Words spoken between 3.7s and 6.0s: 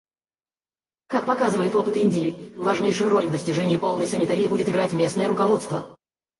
полной санитарии будет играть местное руководство.